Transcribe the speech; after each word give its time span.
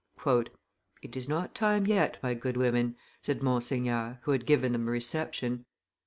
"It 1.03 1.15
is 1.15 1.29
not 1.29 1.53
time 1.53 1.85
yet, 1.85 2.17
my 2.23 2.33
good 2.33 2.57
women," 2.57 2.95
said 3.21 3.43
Monseigneur, 3.43 4.17
who 4.23 4.31
had 4.31 4.47
given 4.47 4.71
them 4.71 4.87
a 4.87 4.91
reception. 4.91 5.67